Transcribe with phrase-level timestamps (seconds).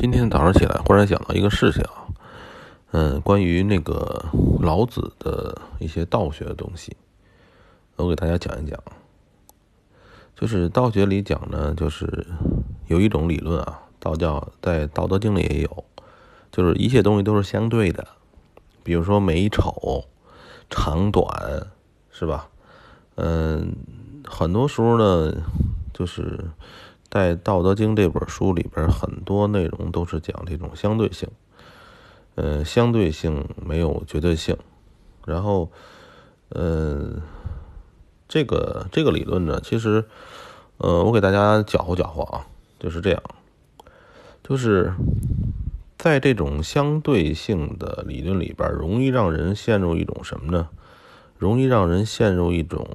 [0.00, 1.84] 今天早上起来，忽然想到一个事情，
[2.92, 4.24] 嗯，关于那个
[4.62, 6.96] 老子的一些道学的东西，
[7.96, 8.82] 我给大家讲一讲。
[10.34, 12.26] 就是道学里讲呢，就是
[12.86, 15.84] 有一种理论啊，道教在《道德经》里也有，
[16.50, 18.06] 就是一切东西都是相对的，
[18.82, 20.06] 比如说美丑、
[20.70, 21.28] 长短，
[22.10, 22.48] 是吧？
[23.16, 23.76] 嗯，
[24.26, 25.30] 很多时候呢，
[25.92, 26.42] 就是。
[27.10, 31.28] 在《道德经》这本书里边，很多内容都是讲这种相对性，
[32.36, 34.56] 呃，相对性没有绝对性。
[35.26, 35.70] 然后，
[36.50, 37.20] 呃，
[38.28, 40.04] 这个这个理论呢，其实，
[40.78, 42.46] 呃，我给大家搅和搅和啊，
[42.78, 43.20] 就是这样，
[44.44, 44.94] 就是
[45.98, 50.68] 在这种相对性的理论里边，容易让人陷入一种什么呢？
[51.38, 52.86] 容易让人陷入一种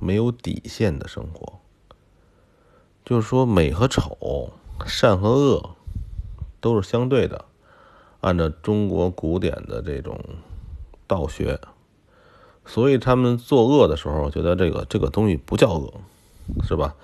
[0.00, 1.58] 没有底线的生活。
[3.08, 4.52] 就是说，美和丑、
[4.84, 5.70] 善和恶
[6.60, 7.46] 都是相对的。
[8.20, 10.20] 按照中国古典的这种
[11.06, 11.58] 道学，
[12.66, 15.94] 所以他们作恶的时候，觉得这个这个东西不叫恶，
[16.62, 16.96] 是吧？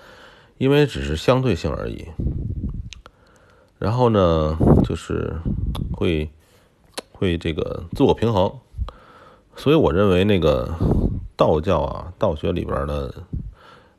[0.59, 2.05] 因为只是相对性而已。
[3.79, 5.37] 然后呢，就是
[5.91, 6.29] 会
[7.13, 8.53] 会这个自我平衡。
[9.55, 10.69] 所以我认为，那个
[11.35, 13.11] 道教啊，道学里边的。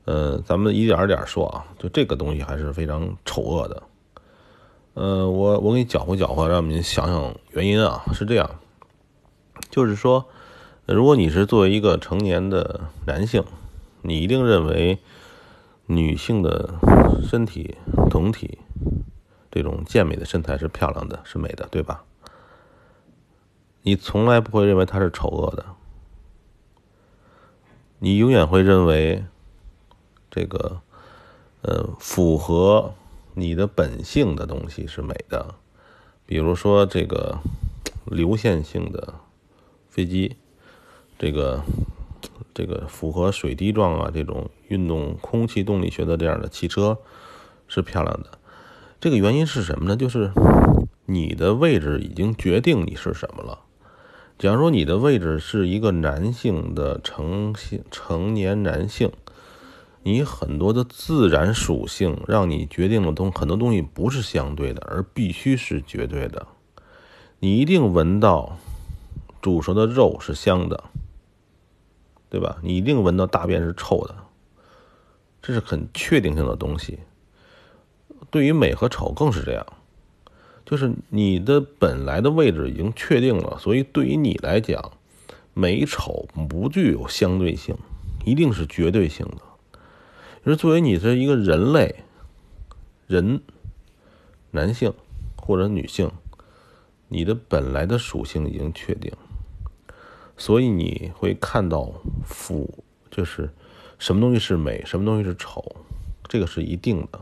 [0.06, 3.82] 呃，咱们一点点说啊，就这个东西还是非常丑恶的。
[4.94, 8.48] 呃，我我给你搅和搅和，让您想想原因啊，是这样，
[9.68, 10.24] 就是说，
[10.86, 13.42] 如果你是作为一个成年的男性，
[14.02, 15.00] 你一定认为
[15.86, 16.74] 女性的
[17.28, 17.76] 身体
[18.08, 18.60] 总体
[19.50, 22.04] 这种健美的身材是漂亮的，是美的，对吧？
[23.82, 25.66] 你从来不会认为它是丑恶的，
[27.98, 29.24] 你永远会认为。
[30.36, 30.82] 这个，
[31.62, 32.92] 呃，符合
[33.32, 35.54] 你的本性的东西是美的，
[36.26, 37.38] 比如说这个
[38.04, 39.14] 流线性的
[39.88, 40.36] 飞机，
[41.18, 41.62] 这个
[42.52, 46.98] 这个符合水滴状啊这种运动空气动力学的这样的汽车
[47.66, 48.38] 是漂亮的。
[49.00, 49.96] 这个原因是什么呢？
[49.96, 50.32] 就是
[51.06, 53.60] 你的位置已经决定你是什么了。
[54.38, 59.10] 假如说你的位置是一个男性的成性成年男性。
[60.06, 66.46] 你很多的自然属性让你决定了东很多东西不是相对的，而必须是绝对的。
[67.40, 68.56] 你一定闻到
[69.42, 70.84] 煮熟的肉是香的，
[72.30, 72.58] 对吧？
[72.62, 74.14] 你一定闻到大便是臭的，
[75.42, 77.00] 这是很确定性的东西。
[78.30, 79.66] 对于美和丑更是这样，
[80.64, 84.92] 就是你的本来的位置已经确定了，所以对于你来讲，
[85.52, 87.76] 美丑不具有相对性，
[88.24, 89.38] 一定是绝对性的。
[90.46, 92.04] 就是作为你是一个人类，
[93.08, 93.40] 人，
[94.52, 94.94] 男性
[95.36, 96.08] 或者女性，
[97.08, 99.12] 你的本来的属性已经确定，
[100.36, 101.92] 所以你会看到
[102.24, 103.50] 腐，就是
[103.98, 105.74] 什么东西是美，什么东西是丑，
[106.28, 107.18] 这个是一定的。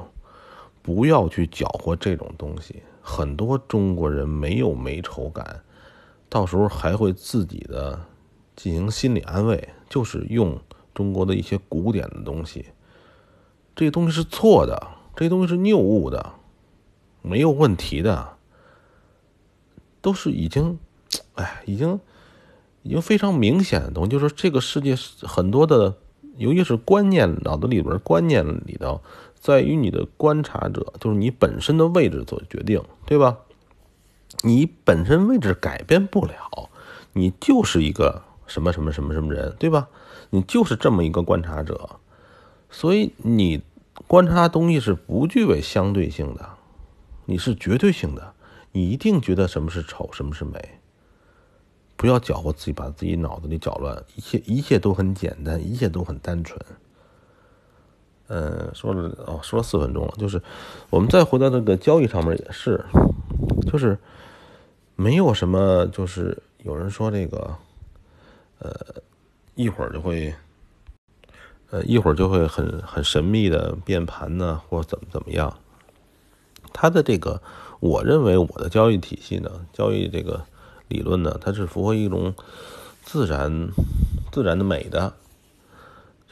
[0.82, 2.82] 不要去搅和这种东西。
[3.00, 5.64] 很多中国人没有美丑感，
[6.28, 7.98] 到时候还会自己的
[8.54, 10.60] 进行心理安慰，就是用
[10.92, 12.66] 中国的一些古典的东西。
[13.76, 16.34] 这东西是错的，这东西是谬误的，
[17.22, 18.36] 没有问题的，
[20.00, 20.78] 都是已经，
[21.34, 21.98] 哎，已经，
[22.82, 24.10] 已经非常明显的东西。
[24.10, 25.96] 就是，这个世界很多的，
[26.36, 29.00] 尤其是观念，脑子里边观念里头，
[29.34, 33.38] 在于你的观察者，就是你本身的位置做决定，对吧？
[34.42, 36.70] 你本身位置改变不了，
[37.12, 39.88] 你就是一个什么什么什么什么人，对吧？
[40.30, 41.98] 你就是这么一个观察者。
[42.76, 43.62] 所以你
[44.08, 46.48] 观察东西是不具备相对性的，
[47.24, 48.34] 你是绝对性的，
[48.72, 50.80] 你一定觉得什么是丑，什么是美。
[51.96, 56.60] 不要搅和自己，把自己脑子里搅乱，一切一切都很简单，一切都很单纯。
[58.26, 60.42] 嗯，说了哦，说了四分钟了，就是
[60.90, 62.84] 我们再回到这个交易上面也是，
[63.70, 63.96] 就是
[64.96, 67.56] 没有什么，就是有人说这个，
[68.58, 68.74] 呃，
[69.54, 70.34] 一会儿就会。
[71.70, 75.56] 呃，一会儿就会很很神秘的变盘呢，或怎么怎么样。
[76.72, 77.40] 他的这个，
[77.80, 80.44] 我认为我的交易体系呢，交易这个
[80.88, 82.34] 理论呢，它是符合一种
[83.02, 83.68] 自然
[84.32, 85.14] 自然的美的，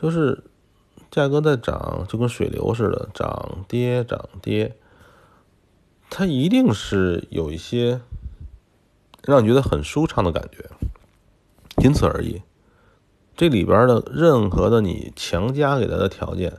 [0.01, 0.45] 就是
[1.11, 4.77] 价格在涨，就跟水流似的，涨跌涨跌，
[6.11, 8.01] 它一定是有一些
[9.23, 10.69] 让你觉得很舒畅的感觉，
[11.77, 12.43] 仅此而已。
[13.37, 16.59] 这里边的任何的你强加给他的条件，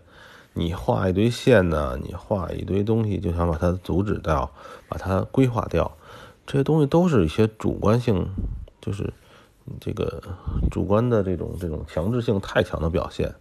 [0.53, 4.51] 你画一堆线呢，你画一堆东西，就想把它阻止掉，
[4.89, 5.95] 把它规划掉，
[6.45, 8.27] 这些东西都是一些主观性，
[8.81, 9.13] 就是
[9.79, 10.21] 这个
[10.69, 13.33] 主观的这种这种强制性太强的表现，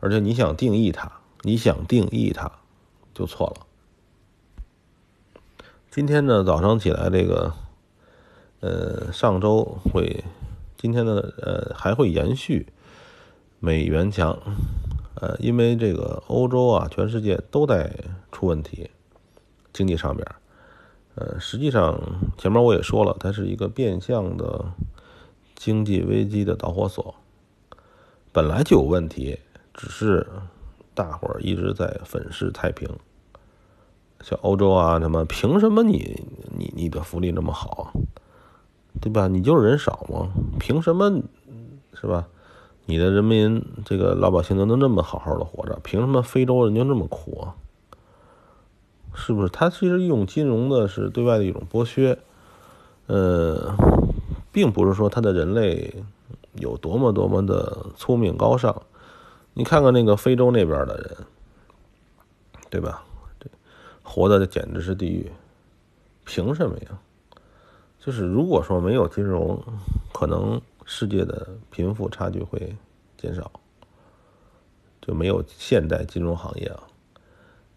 [0.00, 1.10] 而且你想定义它，
[1.42, 2.50] 你想定义它，
[3.14, 3.66] 就错了。
[5.90, 7.52] 今天呢，早上起来这个，
[8.60, 10.22] 呃，上周会，
[10.80, 12.68] 今天呢，呃，还会延续
[13.58, 14.38] 美元强。
[15.16, 17.92] 呃，因为这个欧洲啊，全世界都在
[18.30, 18.88] 出问题，
[19.72, 20.24] 经济上边，
[21.16, 22.00] 呃，实际上
[22.36, 24.66] 前面我也说了，它是一个变相的
[25.56, 27.12] 经济危机的导火索，
[28.30, 29.40] 本来就有问题，
[29.74, 30.24] 只是
[30.94, 32.88] 大伙儿一直在粉饰太平，
[34.20, 36.22] 像欧洲啊什么，凭什么你
[36.56, 37.92] 你你的福利那么好，
[39.00, 39.28] 对吧？
[39.28, 40.30] 你就是人少吗？
[40.58, 41.22] 凭什么
[41.94, 42.26] 是吧？
[42.86, 47.54] 你的人民，这个老百姓都能那么好好的活着，凭什么非洲人就那么苦啊？
[49.14, 49.48] 是不是？
[49.48, 52.18] 他其实用金融的是对外的一种剥削，
[53.06, 53.74] 呃，
[54.52, 55.94] 并不是说他的人类
[56.54, 58.82] 有多么多么的聪明高尚。
[59.54, 61.16] 你看看那个非洲那边的人，
[62.70, 63.04] 对吧？
[64.02, 65.30] 活的简直是地狱，
[66.24, 66.98] 凭什么呀？
[68.08, 69.62] 就是如果说没有金融，
[70.14, 70.58] 可能。
[70.90, 72.74] 世界的贫富差距会
[73.18, 73.52] 减少，
[75.02, 76.82] 就没有现代金融行业啊，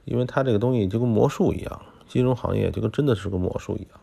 [0.06, 4.00] 因为它这个东西就跟魔术一样，金融行业就跟真的是个魔术一样，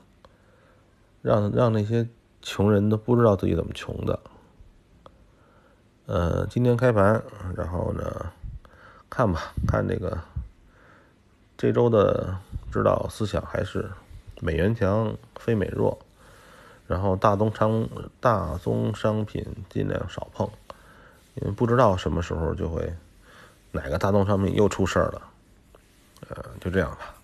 [1.23, 2.07] 让让那些
[2.43, 4.21] 穷人都不知道自己怎么穷的。
[6.05, 7.25] 呃，今天开盘，
[7.57, 8.31] 然后呢，
[9.09, 10.19] 看吧，看这个
[11.57, 12.37] 这周的
[12.71, 13.91] 指导思想还是
[14.43, 15.99] 美元强，非美弱。
[16.89, 17.89] 然后大宗商
[18.19, 20.49] 大宗商品尽量少碰，
[21.35, 22.93] 因为不知道什么时候就会
[23.71, 25.23] 哪个大宗商品又出事儿了，
[26.31, 27.15] 呃，就这样吧。